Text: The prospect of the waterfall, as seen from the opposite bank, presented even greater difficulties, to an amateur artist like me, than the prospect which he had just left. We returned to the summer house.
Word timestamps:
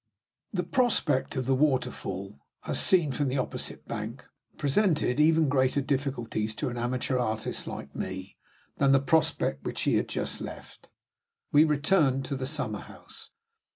The 0.51 0.63
prospect 0.63 1.35
of 1.35 1.45
the 1.45 1.53
waterfall, 1.53 2.39
as 2.65 2.81
seen 2.81 3.11
from 3.11 3.27
the 3.27 3.37
opposite 3.37 3.87
bank, 3.87 4.25
presented 4.57 5.19
even 5.19 5.47
greater 5.47 5.79
difficulties, 5.79 6.55
to 6.55 6.69
an 6.69 6.77
amateur 6.79 7.19
artist 7.19 7.67
like 7.67 7.95
me, 7.95 8.35
than 8.79 8.93
the 8.93 8.99
prospect 8.99 9.63
which 9.63 9.81
he 9.83 9.97
had 9.97 10.09
just 10.09 10.41
left. 10.41 10.87
We 11.51 11.65
returned 11.65 12.25
to 12.25 12.35
the 12.35 12.47
summer 12.47 12.79
house. 12.79 13.29